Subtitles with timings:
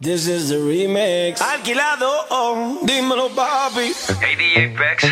[0.00, 1.40] This is the remix.
[1.40, 3.92] Alquilado, oh, dímelo, papi.
[4.20, 5.04] Hey, DJ Pex.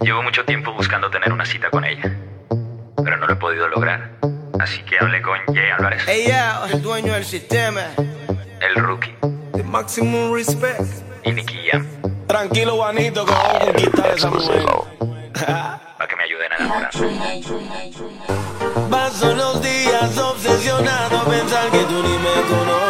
[0.00, 2.02] Llevo mucho tiempo buscando tener una cita con ella,
[2.96, 4.10] pero no lo he podido lograr.
[4.58, 6.02] Así que hablé con Jay Álvarez.
[6.08, 7.82] Ella, el dueño del sistema.
[8.60, 9.14] El rookie.
[9.52, 10.80] The maximum respect.
[11.24, 11.70] Y Nicky
[12.26, 14.64] Tranquilo, Juanito, que vamos a conquistar esa mujer.
[15.46, 16.90] Para que me ayuden a enamorar.
[18.90, 22.87] Paso los días obsesionado a pensar que tú ni me conoces.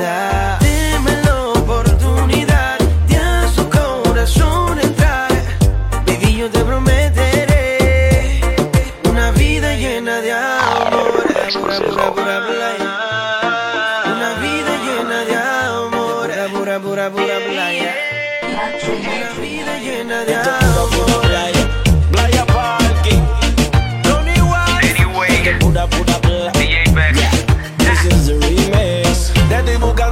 [0.00, 0.58] oportunidad.
[1.24, 5.30] La oportunidad de a su corazón entrar.
[6.06, 8.40] Baby, yo te prometeré
[9.08, 11.10] una vida llena de amor.
[11.52, 11.78] Pura,
[14.06, 16.30] una vida llena de amor.
[16.52, 17.94] Pura, pura, pura, playa.
[18.42, 21.20] Una vida llena de amor.
[21.22, 21.64] Playa,
[22.12, 23.22] playa, parking.
[25.60, 26.29] Pura, pura,
[29.64, 30.09] te estoy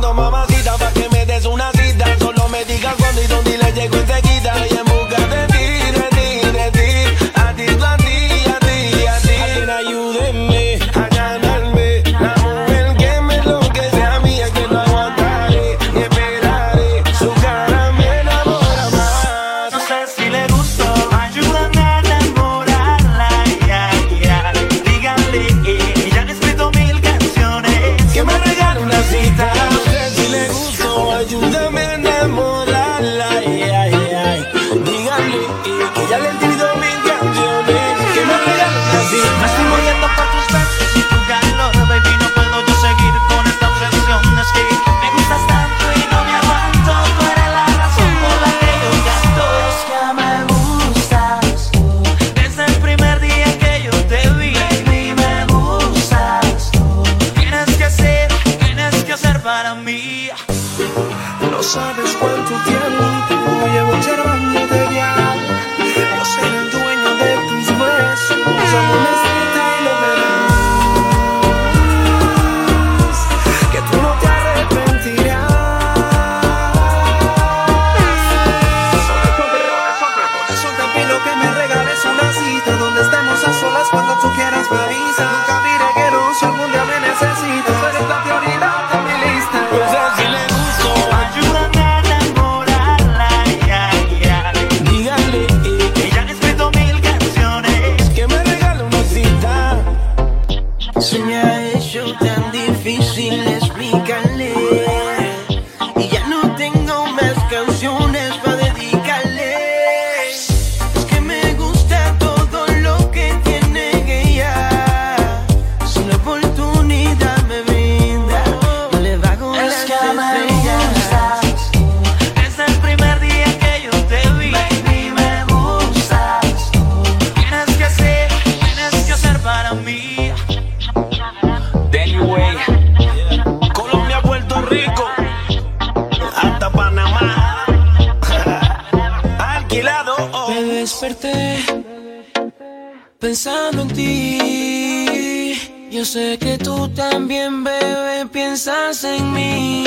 [143.29, 145.53] pensando en ti.
[145.91, 149.78] Yo sé que tú también, bebé, piensas en mí.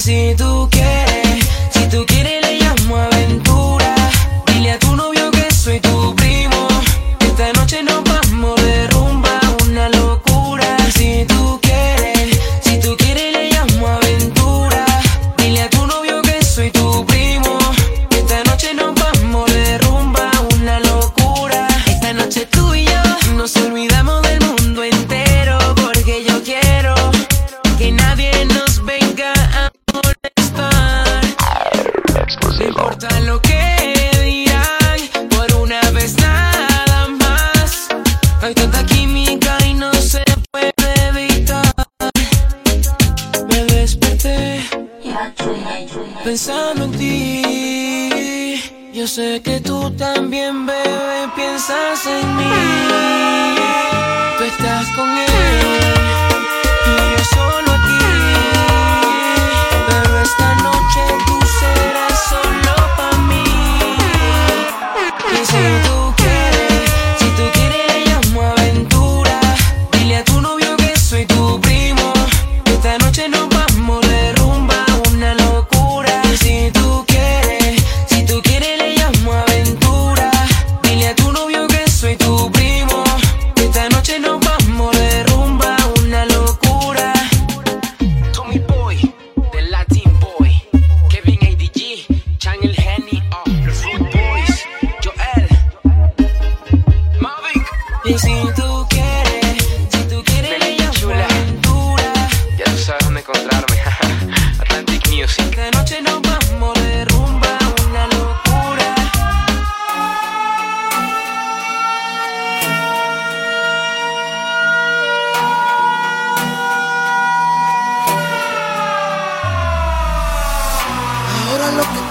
[0.00, 0.79] Tú quieres,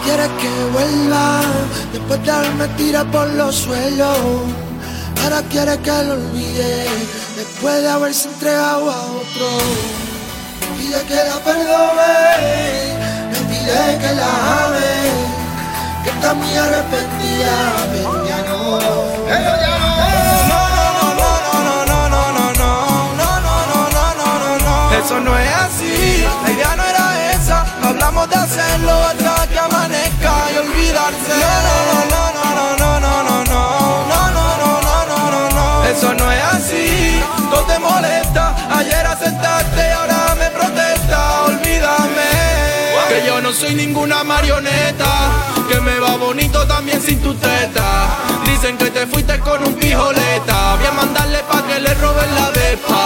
[0.09, 1.41] Lo que quiere es que vuelva
[1.93, 4.17] Después de haberme tirado por los suelos
[5.23, 6.85] Ahora quiere que lo olvide
[7.35, 9.47] Después de haberse entregado a otro
[10.61, 12.13] Me pide que la perdone
[13.31, 14.91] Me pide que la ame
[16.03, 17.55] Que está muy arrepentida
[17.91, 18.79] Pero ya no
[19.27, 19.89] Pero ya no
[25.05, 27.65] Eso no es así, la idea no era esa.
[27.81, 29.38] Hablamos de hacerlo hasta
[30.59, 31.35] olvidarse.
[31.43, 33.71] No, no, no, no, no, no, no, no, no,
[34.09, 35.85] no, no, no, no, no, no.
[35.85, 38.55] Eso no es así, no te molesta.
[38.77, 41.43] Ayer aceptaste ahora me protesta.
[41.45, 42.29] Olvídame
[43.09, 45.11] que yo no soy ninguna marioneta.
[45.67, 48.07] Que me va bonito también sin tu teta.
[48.45, 50.75] Dicen que te fuiste con un pijoleta.
[50.75, 53.01] Voy a mandarle pa' que le roben la despa.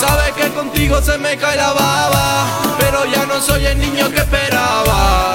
[0.00, 2.46] Sabes que contigo se me cae la baba.
[2.78, 5.34] Pero ya no soy el niño que esperaba.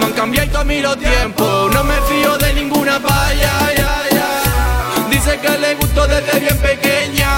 [0.00, 1.72] Me han cambiado a mí los tiempos.
[1.74, 3.52] No me fío de ninguna paya.
[3.76, 5.08] Ya, ya.
[5.10, 7.28] Dice que le gustó desde bien pequeña.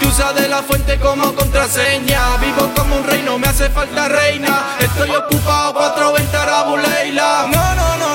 [0.00, 2.36] Que usa de la fuente como contraseña.
[2.38, 4.76] Vivo como un rey, no me hace falta reina.
[4.80, 7.46] Estoy ocupado 420 Rabuleila.
[7.52, 8.07] No, no, no,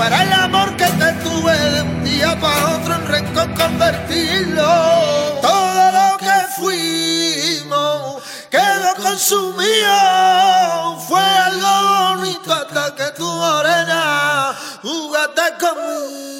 [0.00, 4.64] para el amor que te tuve de un día para otro en rencor convertirlo.
[5.42, 10.96] Todo lo que fuimos quedó consumido.
[11.06, 16.39] Fue algo bonito hasta que tu morena jugaste conmigo.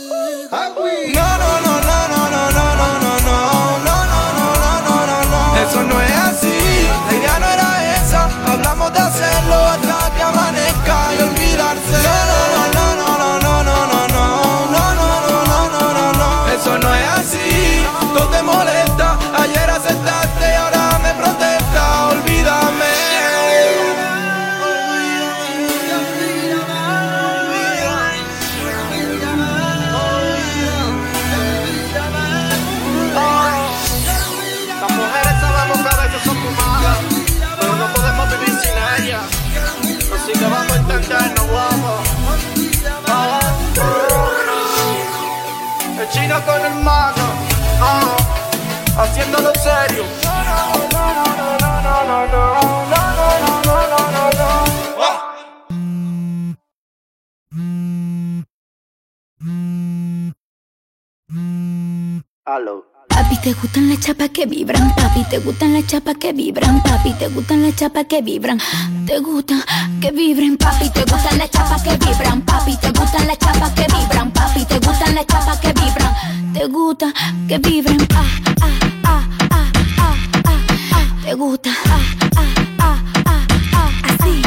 [64.30, 68.06] Chapas que vibran, papi, te gustan las chapas que vibran, papi, te gustan las chapas
[68.06, 68.58] que vibran,
[69.06, 69.62] te gustan
[70.00, 73.86] que vibren, papi, te gustan las chapas que vibran, papi, te gustan las chapas que
[73.92, 76.14] vibran, papi, te gustan las chapas que vibran,
[76.52, 77.12] te gusta
[77.48, 78.24] que vibren, ah,
[78.60, 78.66] ah,
[79.04, 79.66] ah, ah,
[79.98, 80.58] ah, ah,
[80.92, 82.00] ah, te gusta, ah,
[82.36, 82.44] ah,
[82.78, 84.42] ah, ah, ah, así,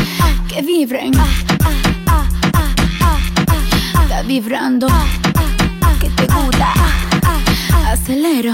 [0.47, 1.27] que vibren, ah,
[1.63, 1.71] ah,
[2.07, 2.69] ah, ah,
[3.01, 3.17] ah,
[3.49, 4.87] ah, está vibrando,
[5.99, 6.73] que te gusta,
[7.91, 8.53] acelero.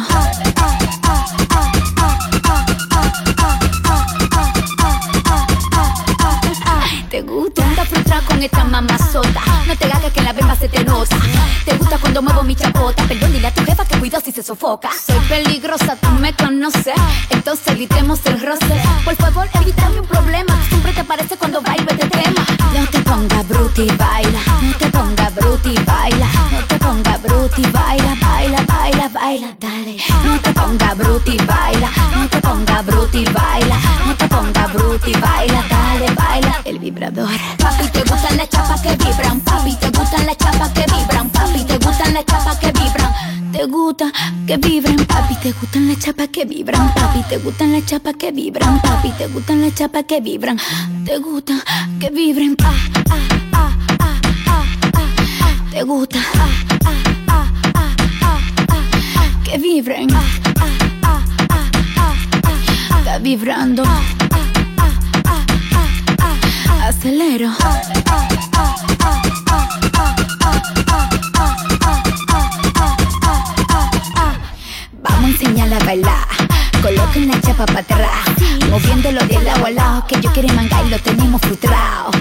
[7.10, 7.63] Te gusta.
[7.89, 11.18] Frustrada con esta mamazota No te hagas que la bemba se te nota.
[11.66, 13.04] Te gusta cuando muevo mi chapota.
[13.06, 14.89] Perdón, dile a tu jefa que cuido si se sofoca.
[14.94, 16.94] Soy peligrosa, tú me conoces.
[17.32, 18.82] Entonces evitemos el roce.
[19.04, 20.56] Por favor, evítame un problema.
[20.70, 22.46] Siempre te aparece cuando bailo este tema.
[22.75, 24.39] No te ponga bruti, baila.
[24.62, 26.28] No te ponga bruti, baila.
[26.51, 29.98] No te ponga bruti, baila Baila, baila, baila, dale.
[30.25, 31.89] No te ponga bruti, baila.
[32.16, 33.78] No te ponga bruti, baila.
[34.06, 35.78] No te ponga bruti, baila Dale,
[36.79, 36.91] Papi,
[37.91, 41.77] te gustan las chapas que vibran Papi, te gustan las chapas que vibran Papi, te
[41.77, 44.12] gustan las chapas que vibran Te gusta
[44.48, 48.31] que vibren Papi, te gustan las chapas que vibran Papi, te gustan las chapas que
[48.31, 50.57] vibran Papi, te gustan las chapas que vibran
[51.05, 51.55] Te gusta
[52.00, 52.74] que vibren ah,
[53.09, 53.15] ah,
[53.51, 54.15] ah, ah,
[54.48, 54.63] ah,
[55.41, 55.71] ah.
[55.71, 56.48] Te gusta ah,
[56.86, 56.91] ah,
[57.27, 58.81] ah, ah, ah,
[59.17, 60.24] ah, que vibren ah,
[60.59, 60.65] ah,
[61.03, 62.13] ah, ah, ah,
[62.45, 63.00] ah.
[63.00, 63.83] Está vibrando
[66.89, 67.51] acelero.
[75.03, 76.27] Vamos a enseñarla a bailar.
[76.81, 78.10] Coloquen la chapa para atrás.
[78.69, 80.08] Moviéndolo de lado a lado.
[80.08, 82.12] Que yo quiero mangar y lo tenemos frustrado.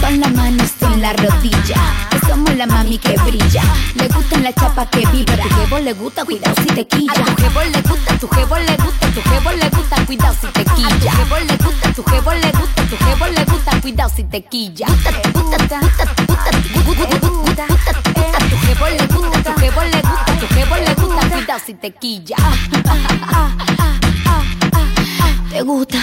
[0.00, 1.76] Con las manos en la rodilla.
[2.10, 3.62] Que somos la mami que brilla.
[3.94, 5.44] Le gustan la chapa que vibra.
[5.44, 7.12] A tu jevo le gusta, cuidado si te quilla.
[7.12, 10.46] A tu jevo le gusta, tu jevo le gusta, tu jevo le gusta, cuidado si
[10.48, 10.88] te quilla.
[10.88, 14.24] A tu jevo le gusta, tu jevo le gusta, tu jevo le gusta, cuidado si
[14.24, 14.86] te quilla.
[14.86, 16.50] Gusta, gusta, gusta, gusta,
[16.84, 20.76] gusta, gusta, gusta, a tu jevo le gusta, tu jevo le gusta, a tu jevo
[20.76, 22.36] le gusta, cuidado si te quilla.
[25.50, 25.98] Te gusta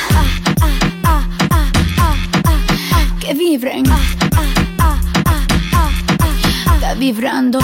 [3.26, 3.86] que vibren.
[6.76, 7.60] Está vibrando.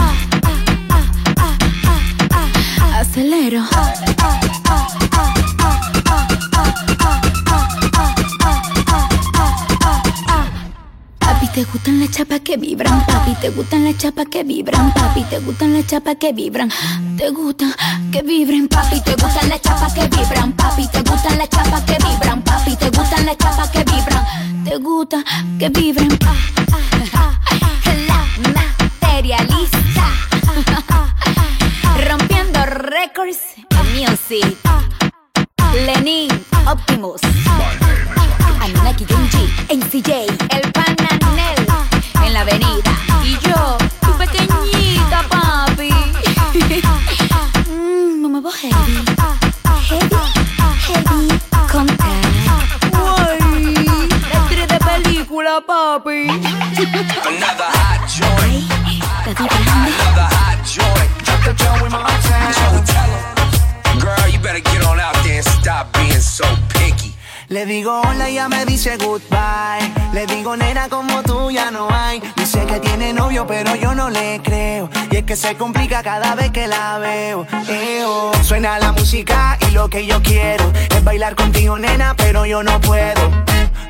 [2.95, 3.63] Acelero.
[11.53, 13.05] Te gustan las chapas que vibran.
[13.05, 14.93] Papi, te gustan las chapas que vibran.
[14.93, 16.71] Papi, te gustan las chapas que vibran.
[17.17, 17.73] Te gustan
[18.11, 18.69] que vibren.
[18.69, 20.53] Papi, te gustan las chapas que vibran.
[20.53, 22.41] Papi, te gustan las chapas que vibran.
[22.41, 24.50] Papi, te gustan las chapas que vibran.
[24.71, 25.21] Te gusta
[25.59, 26.17] que vibren.
[28.07, 28.25] La
[29.01, 30.05] materialista.
[32.07, 33.37] Rompiendo récords
[33.69, 34.57] en music.
[35.73, 36.29] Lenin
[36.65, 37.19] Optimus.
[38.61, 40.09] Anunnaki Genji, NCJ,
[40.55, 41.67] el Pananel
[42.23, 42.90] en la avenida.
[55.61, 56.27] Papi.
[56.27, 58.65] Another hot joint,
[59.27, 61.09] another hot joint.
[61.25, 62.83] Drop the joint with my town.
[62.85, 67.13] Tell 'em, Girl, you better get on out there and stop being so picky.
[67.49, 69.91] Le digo hola y ella me dice goodbye.
[70.13, 72.21] Le digo nena como tú ya no hay.
[72.35, 74.89] Dice que tiene novio pero yo no le creo.
[75.25, 77.47] Que se complica cada vez que la veo.
[77.69, 78.31] Eo.
[78.43, 82.81] Suena la música y lo que yo quiero es bailar contigo nena pero yo no
[82.81, 83.21] puedo.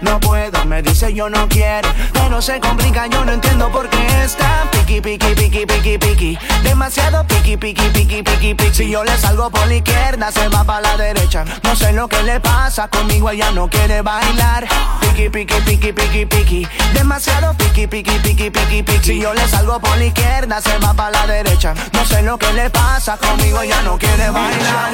[0.02, 1.90] No puedo, me dice yo no quiero.
[2.14, 6.38] Pero se complica, yo no entiendo por qué está piqui, piqui, piqui, piqui, piqui.
[6.64, 8.74] Demasiado piqui, piqui, piqui, piqui, piqui.
[8.74, 11.46] Si yo le salgo por la izquierda, se va para la derecha.
[11.64, 14.68] No sé lo que le pasa, conmigo ella no quiere bailar.
[15.02, 16.68] Piqui, piqui, piqui, piqui, piqui.
[16.94, 19.04] Demasiado piqui, piqui, piqui, piqui, piqui.
[19.04, 22.52] Si yo le salgo por la izquierda, se va para la No sé lo que
[22.54, 24.92] le pasa, conmigo ella no quiere bailar.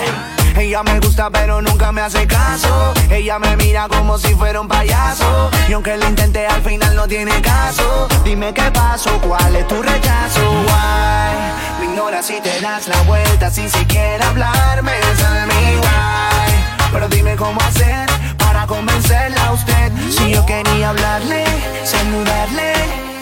[0.58, 2.94] Ella me gusta pero nunca me hace caso.
[3.10, 5.50] Ella me mira como si fuera un payaso.
[5.70, 8.10] Y aunque lo intenté al final no tiene caso.
[8.26, 10.52] Dime qué pasó, cuál es tu rechazo.
[10.68, 11.80] Why?
[11.80, 14.92] Me ignoras y te das la vuelta sin siquiera hablarme.
[15.16, 16.92] Tell me why.
[16.92, 19.92] Pero dime cómo hacer para convencerla a usted.
[20.10, 21.46] Si yo quería hablarle,
[21.86, 23.17] saludarle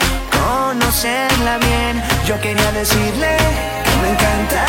[0.79, 3.37] Conocerla bien, Yo quería decirle
[3.85, 4.65] que me encanta.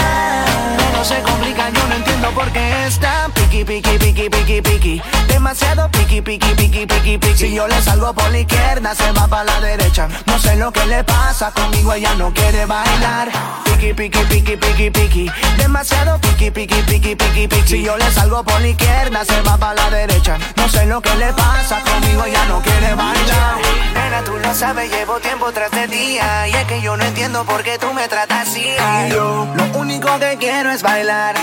[0.92, 5.02] No se complica, yo no entiendo por qué es tan piqui, piqui, piqui, piqui, piqui.
[5.26, 7.36] Demasiado piqui, piqui, piqui, piqui, piqui.
[7.36, 10.08] Si yo le salgo por la izquierda, se va para la derecha.
[10.26, 13.28] No sé lo que le pasa conmigo, ella no quiere bailar.
[13.64, 15.30] Piqui, piqui, piqui, piqui, piqui.
[15.58, 17.68] Demasiado piqui, piqui, piqui, piqui, piqui.
[17.68, 20.38] Si yo le salgo por la izquierda, se va para la derecha.
[20.56, 23.56] No sé lo que le pasa conmigo, ella no quiere bailar.
[23.94, 26.48] Nena, tú lo sabes, llevo tiempo tras de día.
[26.48, 28.64] Y es que yo no entiendo por qué tú me tratas así.
[29.06, 31.34] Y yo, lo único que quiero es bailar.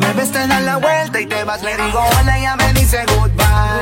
[0.00, 1.62] Me ves, te das la vuelta y te vas.
[1.62, 3.81] Le digo hola, ella me dice goodbye.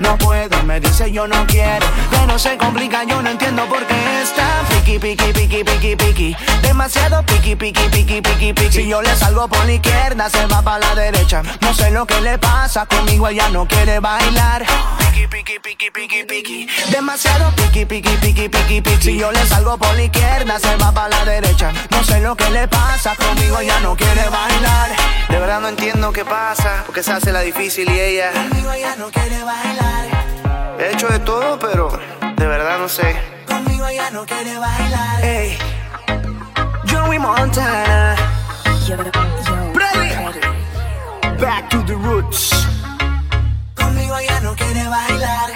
[0.00, 1.86] No puedo, me dice yo no quiero.
[2.10, 6.36] Pero se complica, yo no entiendo por qué está piqui, piqui, piqui, piqui, piqui.
[6.62, 8.72] Demasiado piqui, piqui, piqui, piqui, piqui.
[8.72, 11.42] Si yo le salgo por la izquierda, se va para la derecha.
[11.60, 14.64] No sé lo que le pasa conmigo, ella no quiere bailar.
[14.98, 16.68] Piqui, piqui, piqui, piqui, piqui.
[16.90, 19.02] Demasiado piqui, piqui, piqui, piqui, piqui.
[19.02, 21.72] Si yo le salgo por la izquierda, se va para la derecha.
[21.90, 24.90] No sé lo que le pasa conmigo, ella no quiere bailar.
[25.28, 28.32] De verdad no entiendo qué pasa, porque se hace la difícil y ella.
[28.32, 29.81] Conmigo ella no quiere bailar.
[30.78, 31.90] He hecho de todo, pero
[32.36, 33.16] de verdad no sé.
[33.46, 35.20] Conmigo ella no quiere bailar.
[35.22, 35.58] Hey,
[36.86, 38.16] Joey Montana.
[39.74, 40.40] Ready?
[41.40, 42.66] Back to the roots.
[43.74, 45.51] Conmigo ella no quiere bailar.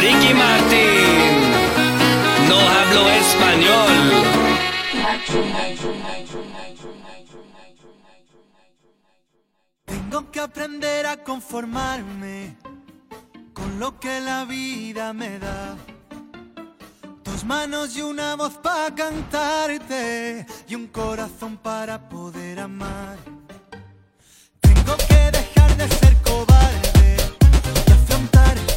[0.00, 1.52] Ricky Martín
[2.48, 3.92] no hablo español.
[9.84, 12.56] Tengo que aprender a conformarme
[13.52, 15.76] con lo que la vida me da
[17.24, 23.16] Dos manos y una voz para cantarte y un corazón para poder amar.
[24.60, 26.41] Tengo que dejar de ser cobarde.
[28.22, 28.71] cantar.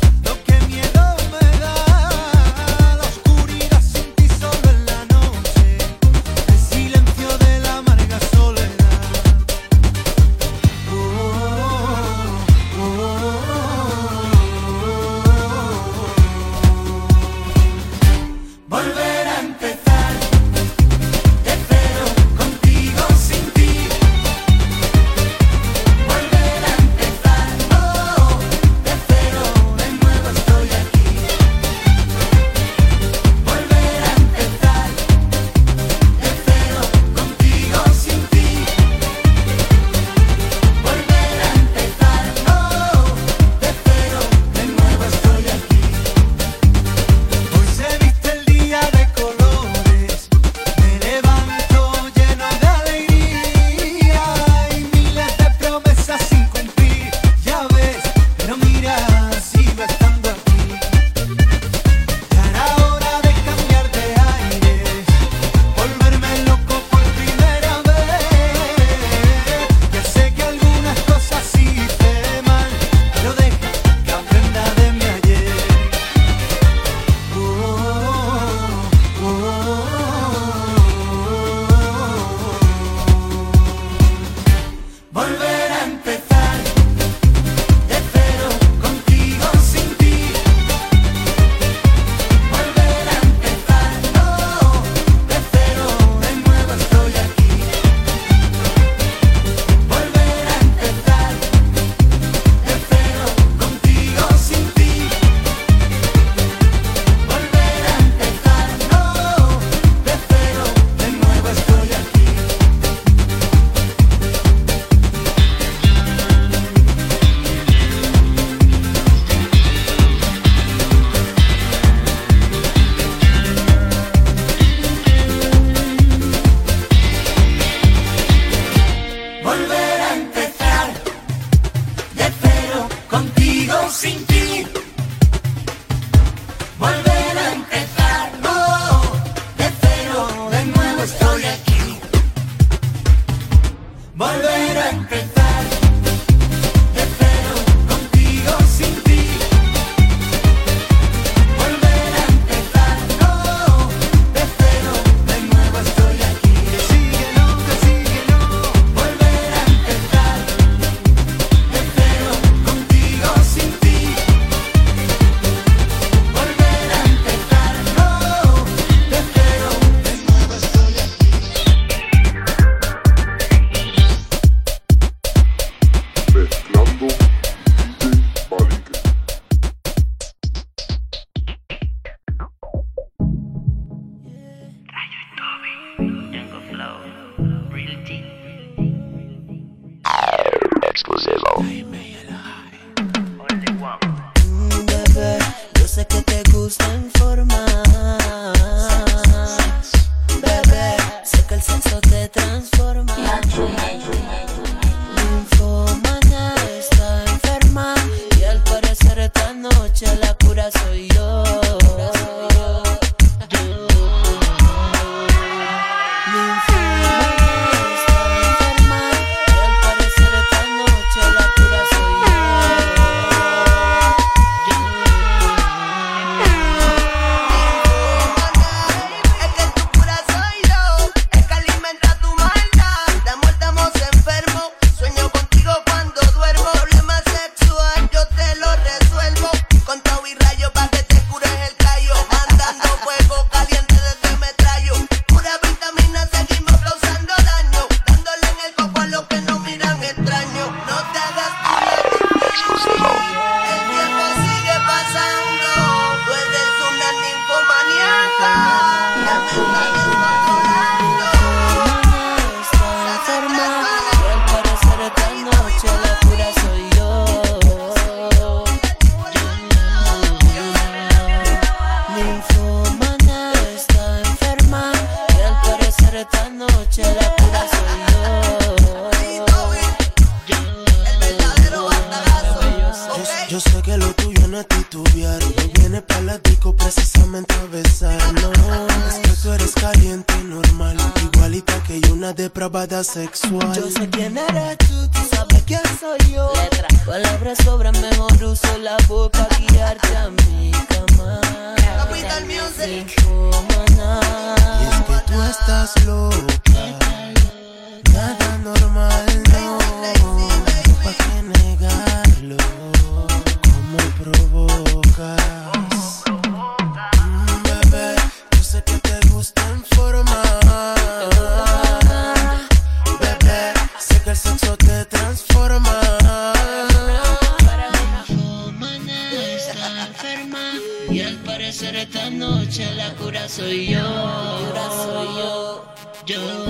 [336.26, 336.65] do.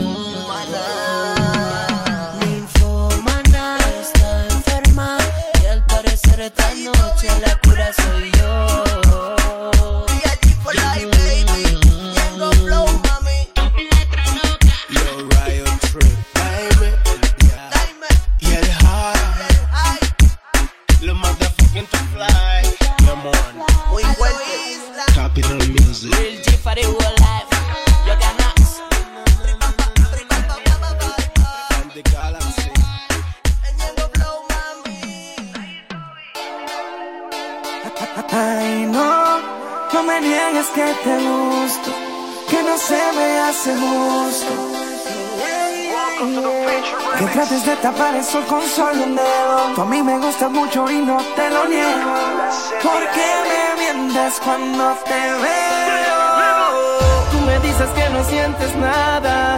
[54.44, 57.00] cuando te veo.
[57.32, 59.58] Tú me dices que no sientes nada.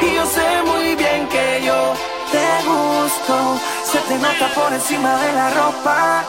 [0.00, 1.94] Y yo sé muy bien que yo
[2.30, 3.60] te gusto.
[3.84, 6.24] Se te nota por encima de la ropa.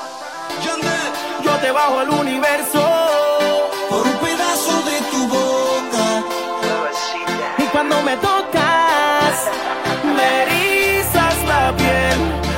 [1.44, 2.82] Yo te bajo al universo.
[3.90, 6.06] Por un pedazo de tu boca.
[7.58, 9.36] Y cuando me tocas,
[10.16, 12.53] me erizas la piel.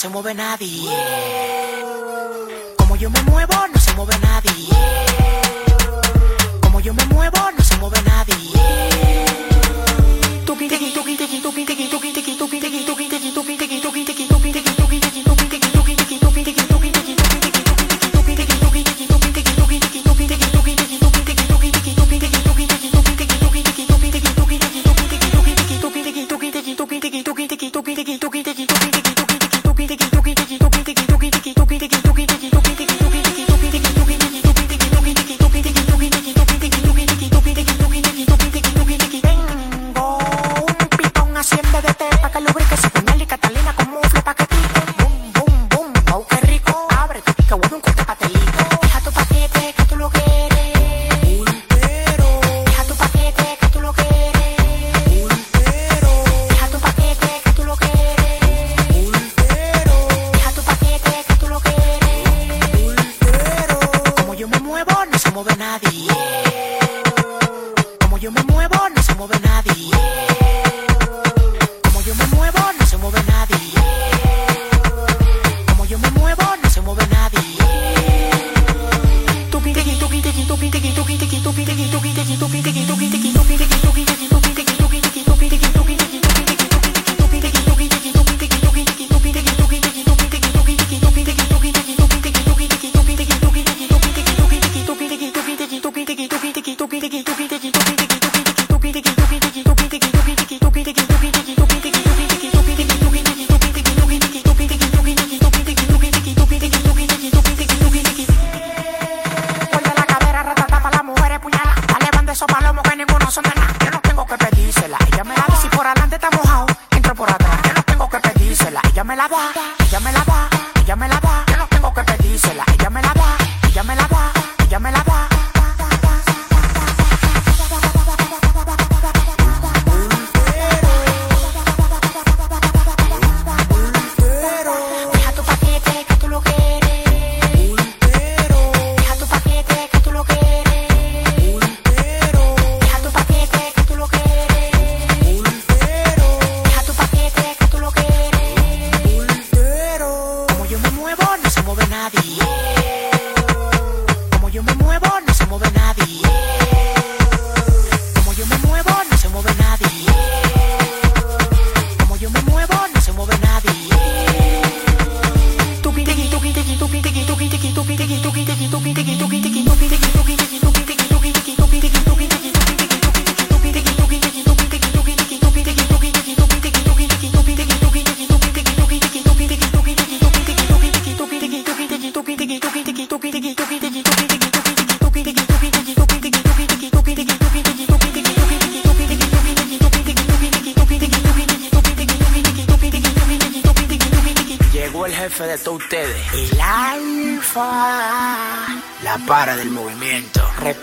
[0.00, 0.32] se mueve
[42.20, 44.69] pa' que lubrique su pañal y Catalina con mufle pa' que pique.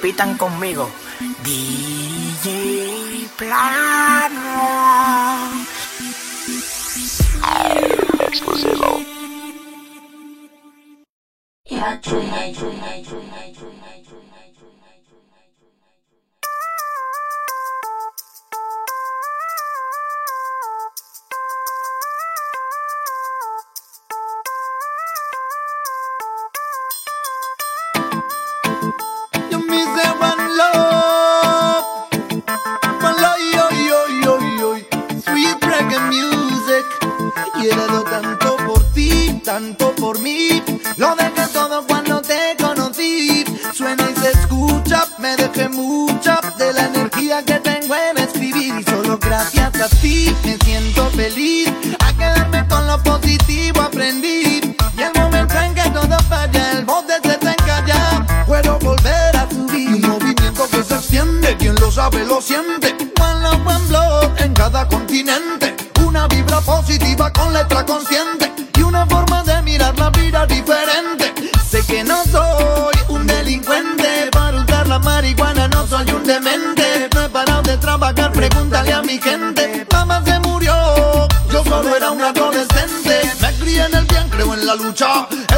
[0.08, 0.90] Repitan conmigo.
[1.44, 4.40] DJ Plano.
[8.22, 9.02] Exclusivo.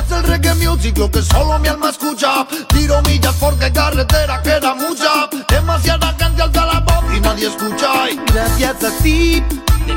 [0.09, 2.47] Es el reggae music lo que solo mi alma escucha.
[2.69, 5.29] Tiro millas porque carretera queda mucha.
[5.47, 8.09] Demasiada gente alza la voz y nadie escucha.
[8.09, 9.43] Y gracias a ti,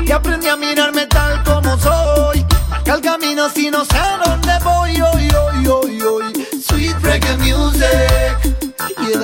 [0.05, 2.45] que aprendí a mirarme tal como soy.
[2.69, 5.01] Marca el camino si no sé dónde voy.
[5.01, 6.47] Hoy, hoy, hoy, hoy.
[6.63, 8.55] Sweet reggae music.
[8.99, 9.17] Y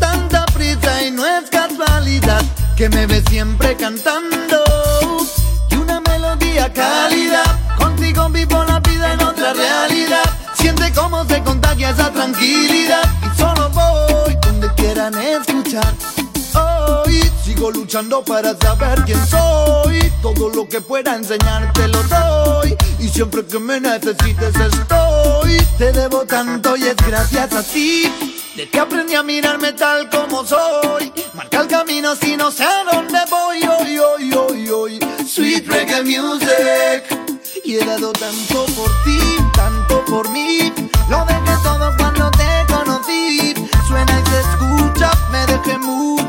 [0.00, 2.42] Tanta prisa y no es casualidad
[2.78, 4.64] que me ves siempre cantando.
[5.68, 7.42] Y una melodía cálida.
[7.76, 10.24] Contigo vivo la vida en otra realidad.
[10.54, 13.02] Siente cómo se contagia esa tranquilidad.
[13.22, 15.92] Y solo voy donde quieran escuchar.
[16.54, 20.10] Hoy sigo luchando para saber quién soy.
[20.22, 22.78] Todo lo que pueda enseñarte lo doy.
[23.02, 25.56] Y siempre que me necesites estoy.
[25.76, 28.04] Te debo tanto y es gracias a ti.
[28.54, 31.12] De que aprendí a mirarme tal como soy.
[31.34, 33.60] Marca el camino si no sé a dónde voy.
[35.26, 37.02] Sweet reggae music.
[37.64, 39.18] Y he dado tanto por ti,
[39.54, 40.72] tanto por mí.
[41.08, 43.54] Lo dejé todo cuando te conocí.
[43.88, 46.21] Suena y se escucha, me dejé mucha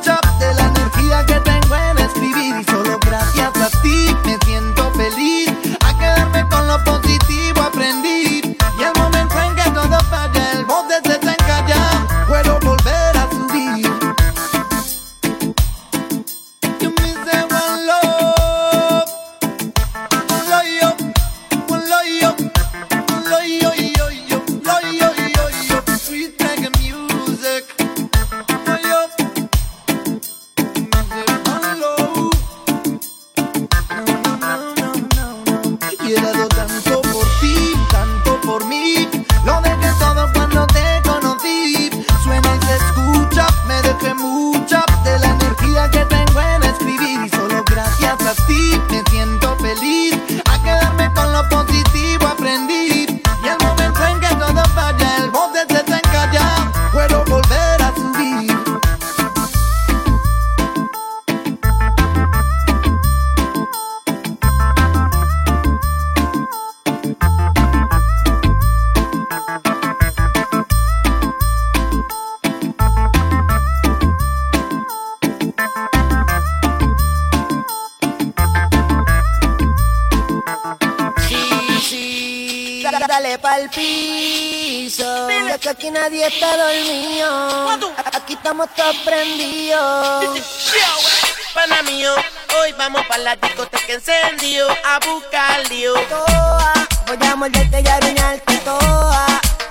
[85.93, 87.93] nadie está dormido.
[88.13, 90.41] Aquí estamos todos prendidos.
[91.53, 92.13] Pana mío,
[92.59, 95.93] hoy vamos para la discoteca encendido a buscar lío.
[96.09, 96.73] Toa,
[97.05, 99.25] voy a morderte y arruinarte toa.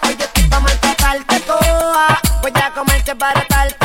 [0.05, 2.21] Hoy yo estoy pa' maltratarte toa.
[2.41, 3.82] Voy a comerte para darte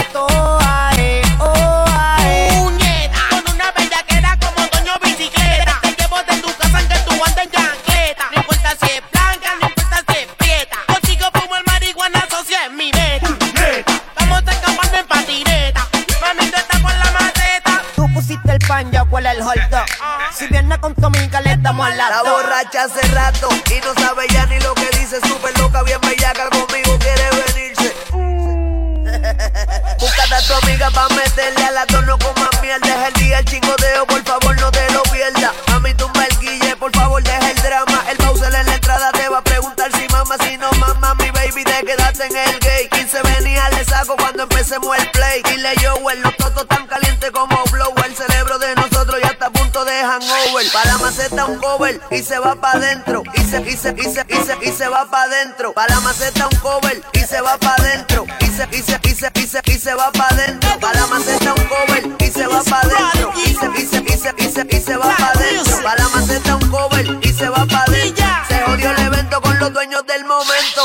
[46.23, 47.93] los totos tan calientes como blow.
[48.05, 50.71] El cerebro de nosotros ya está a punto de hangover.
[50.71, 53.23] Para la maceta un cover y se va pa' adentro.
[53.33, 55.73] Y se, y se, y se, y se, y se va pa' adentro.
[55.73, 58.25] Para la maceta un cover y se va pa' adentro.
[58.39, 60.79] Y se, y se, y se, y se, y se va pa' adentro.
[60.79, 63.31] Para la maceta un cover y se va pa' adentro.
[63.45, 65.83] Y se, y se, y se, y se, y se va pa' adentro.
[65.83, 68.25] Para la maceta un cover y se va pa' adentro.
[68.47, 70.81] Se jodió el evento con los dueños del momento.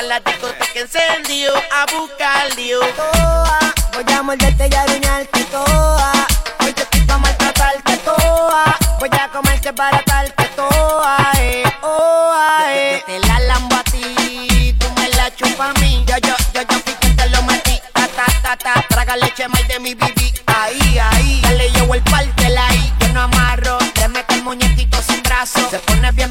[0.00, 2.80] Para la discoteca encendido a buscar lío.
[2.96, 3.58] Toa,
[3.92, 6.26] Voy a morderte y aruñarte toda.
[6.60, 8.78] Hoy te estoy pa' maltratarte toda.
[8.98, 11.18] Voy a comerte para darte toda.
[11.36, 12.34] Eh, oh,
[12.70, 13.02] eh.
[13.06, 16.02] Yo te la lambo a ti, tú me la chupas a mí.
[16.06, 17.78] Yo, yo, yo, yo fui quien te lo metí.
[17.92, 18.86] Ta, ta, ta, ta.
[18.88, 20.32] Traga leche más de mi bibi.
[20.46, 21.42] Ahí, ahí.
[21.42, 22.90] Ya le llevo el partela ahí.
[23.00, 23.76] Yo no amarro.
[23.96, 25.60] Le meto el muñequito sin brazo.
[25.68, 26.29] Se pone bien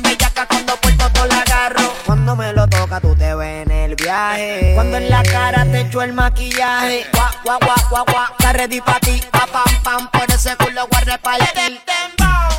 [4.74, 7.06] Cuando en la cara te echo el maquillaje.
[7.14, 8.32] Gua, gua, gua, gua, gua.
[8.40, 9.22] Está ready pa' ti.
[9.30, 10.10] Pa, pam, pam.
[10.10, 11.80] Por ese culo voy a repartir.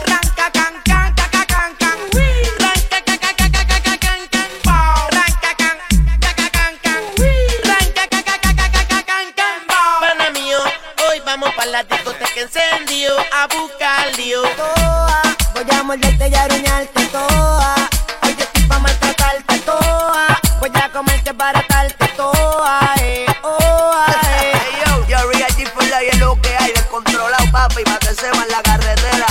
[0.07, 1.99] Ranca, can, can, ca, ca, can, can.
[2.61, 4.49] Ranca, ca, ca, ca, ca, ca, ca, can, can.
[5.11, 5.77] Ranca, can,
[6.21, 7.03] ca, ca, can, can.
[7.65, 9.67] Ranca, ca, ca, ca, ca, ca, ca, can, can.
[9.67, 10.59] Pana mío,
[11.09, 14.43] hoy vamos pa' la discoteca encendido a buscar lío.
[14.57, 15.23] Toa,
[15.53, 17.80] voy a morderte y aruñarte toa.
[28.21, 29.27] Que sepa en la carretera.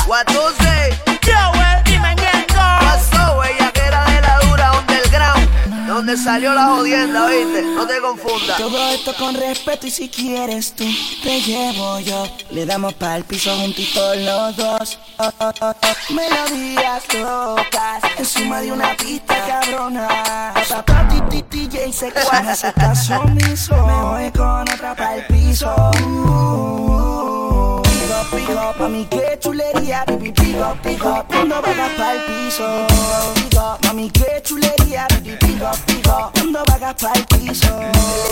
[0.57, 0.99] Say?
[1.21, 2.55] Yo, el dime Ñengo.
[2.55, 5.87] Pasó, ella que era de la dura underground.
[5.87, 8.57] Donde salió la jodienda, viste, no te confundas.
[8.57, 10.85] Todo esto con respeto y si quieres tú
[11.23, 12.27] te llevo yo.
[12.51, 14.99] Le damos pa'l piso juntitos los dos.
[15.17, 16.13] Oh, oh, oh, oh.
[16.13, 20.53] Melodías locas encima de una pista cabrona.
[20.69, 23.75] Papá ti DJ se cuadra, se caso omiso.
[23.85, 25.73] Me voy con otra pa'l piso.
[26.03, 26.78] Uh,
[28.89, 32.87] mami qué chulería, pipi, pico, pico, cuando vayas pa'l piso.
[33.35, 37.79] Pico, mami qué chulería, pipi, pico, pico, cuando vayas pa'l piso.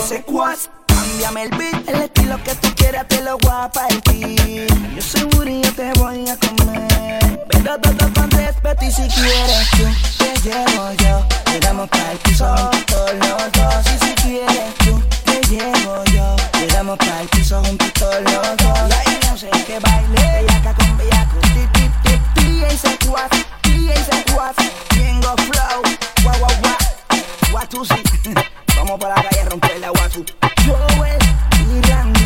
[0.00, 4.66] Ese cuas, cámbiame el beat, el estilo que tú quieras te lo voy a partir.
[4.96, 7.46] Yo seguro yo te voy a comer.
[7.48, 9.84] Pero todo con respeto y si quieres tú,
[10.18, 11.24] te llevo yo.
[11.52, 13.86] Le damos pa'l piso juntitos los dos.
[13.94, 15.02] Y si quieres tú,
[15.48, 16.36] te llevo yo.
[16.60, 18.78] Le damos pa'l piso juntitos los dos.
[18.88, 21.38] Y ahí no sé qué baile, bellaca con bellaco.
[21.40, 23.30] Tip, tip, tip, DJ se cuaf,
[23.62, 24.56] DJ se cuaf.
[24.88, 25.82] Tengo flow,
[26.22, 27.52] guau, guau, guau.
[27.52, 28.02] Watusi,
[28.76, 30.24] vamos para la calle a romper la watu.
[30.66, 31.18] Joel
[31.60, 32.17] y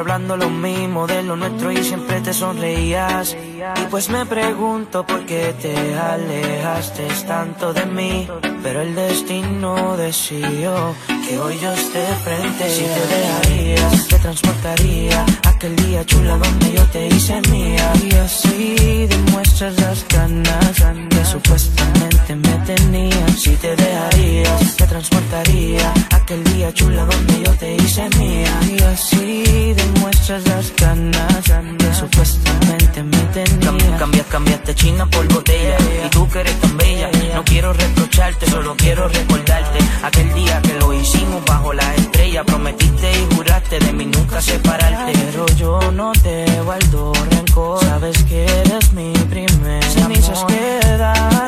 [0.00, 3.36] hablando lo mismo de lo nuestro y siempre te sonreías.
[3.76, 8.28] Y pues me pregunto por qué te alejaste tanto de mí.
[8.62, 10.94] Pero el destino decidió
[11.26, 12.70] que hoy yo esté frente.
[12.70, 15.24] Si te dejarías, te transportaría
[15.60, 17.92] aquel día chula donde yo te hice mía.
[18.02, 23.32] Y así demuestras las ganas que supuestamente me tenías.
[23.38, 28.60] Si te dejarías, te transportaría aquel día chula donde yo te hice mía.
[28.70, 31.44] Y así demuestras las ganas
[31.78, 33.98] que supuestamente me tenías.
[33.98, 35.76] Cambias, cambiaste China por botella.
[36.06, 40.74] Y tú que eres tan bella, no quiero reprocharte, solo quiero recordarte aquel día que
[40.80, 42.44] lo hicimos bajo la estrella.
[42.44, 45.12] Prometiste y juraste de mí nunca separarte.
[45.12, 47.80] Pero yo no te guardo rencor.
[47.80, 51.46] Sabes que eres mi primer Cenizas quedan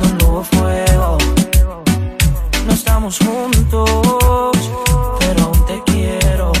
[0.00, 1.18] donde hubo fuego.
[2.66, 3.90] No estamos juntos,
[5.20, 6.52] pero aún te quiero.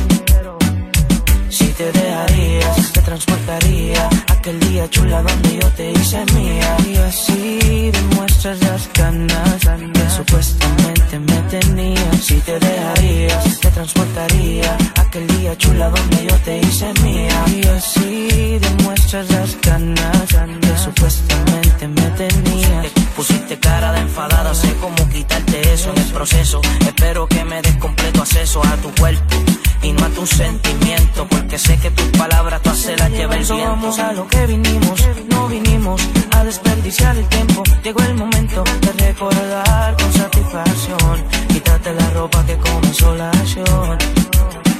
[1.48, 4.08] Si te dejarías, te transportaría
[4.48, 6.76] a aquel día chula donde yo te hice mía.
[6.86, 9.60] Y así demuestras las ganas
[9.92, 12.16] que supuestamente me tenías.
[12.22, 17.44] Si te dejarías, te transportaría aquel día chula donde yo te hice mía.
[17.48, 20.28] Y así demuestras las ganas
[20.60, 22.86] que supuestamente me tenías.
[23.16, 26.60] Pusiste cara de enfadada, sé cómo quitarte eso en el proceso.
[26.86, 29.36] Espero que me des completo acceso a tu cuerpo
[29.82, 33.44] y no a tus sentimientos, porque sé que tus palabras tú se las lleva el
[33.44, 33.68] viento.
[33.68, 36.00] Vamos a lo que vinimos, no vinimos
[36.36, 37.62] a desperdiciar el tiempo.
[37.82, 41.24] Llegó el momento de recordar con satisfacción.
[41.48, 43.30] Quítate la ropa que comenzó la.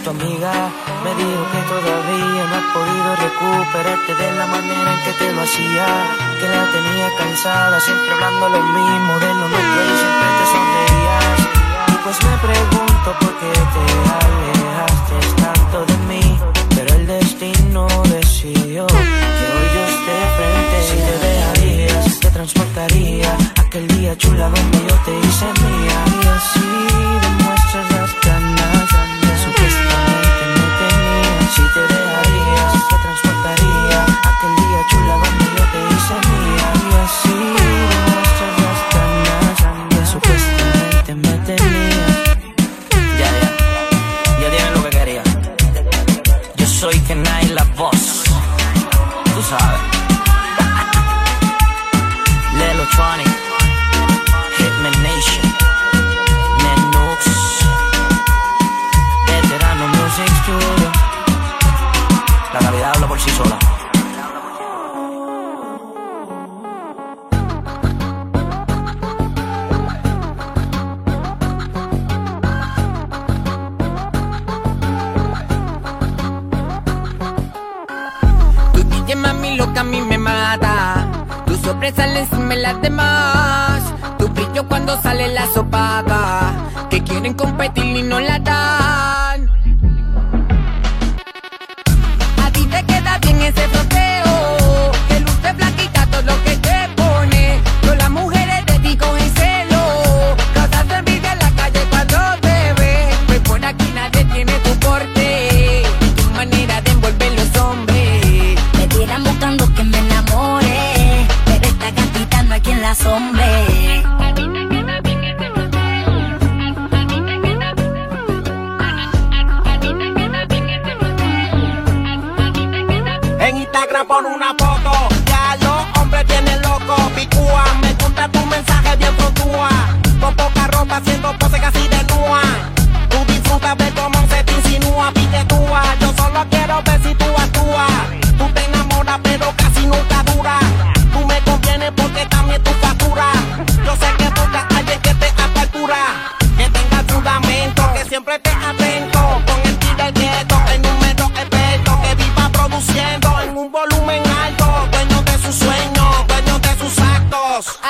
[0.05, 0.55] Tu amiga
[1.05, 5.43] me dijo que todavía no has podido recuperarte de la manera en que te lo
[5.43, 5.87] hacía.
[6.41, 11.39] Que la tenía cansada, siempre hablando lo mismo de lo nuestro y siempre te sonreías.
[11.89, 13.85] Y pues me pregunto por qué te
[14.21, 16.39] alejaste tanto de mí.
[16.75, 18.87] Pero el destino decidió
[23.57, 25.99] aquel día chula donde yo te hice mía.
[26.23, 26.67] Y así
[27.23, 27.58] demuestras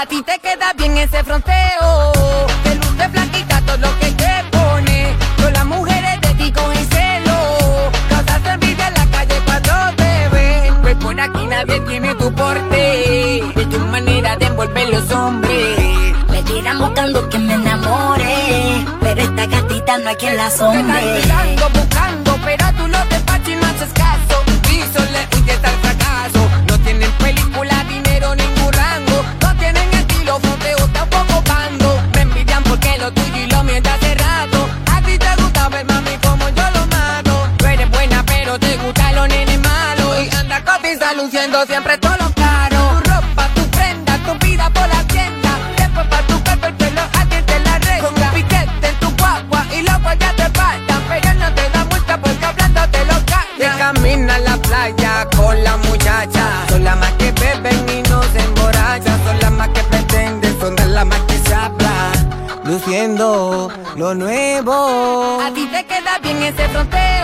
[0.00, 2.12] A ti te queda bien ese fronteo.
[2.62, 5.12] Te luce blanquita todo lo que te pone.
[5.38, 7.90] Yo las mujeres de ti con el celo.
[8.08, 10.82] Causas envidia en la calle cuando te ven.
[10.82, 13.42] Pues por aquí nadie tiene tu porte.
[13.56, 15.80] De tu manera de envolver los hombres.
[16.30, 18.86] Me tiran buscando que me enamore.
[19.00, 21.00] Pero esta gatita no hay quien la sombra.
[21.74, 22.27] buscando.
[41.68, 42.78] siempre todo lo caro.
[42.94, 45.50] Tu ropa, tu prenda, tu vida por la tienda.
[45.76, 48.08] Después pa' tu cuerpo el pelo alguien te la resta.
[48.08, 51.00] Con un piquete en tu guagua y los guardias te faltan.
[51.08, 53.56] Pero no te da multa porque hablando te lo gana.
[53.58, 56.44] Te camina a la playa con la muchacha.
[56.70, 59.16] Son las más que beben y no se emborrachan.
[59.24, 62.16] Son las más que pretenden, son las más que se hablan.
[62.64, 65.40] Luciendo lo nuevo.
[65.46, 67.17] A ti te queda bien ese frontero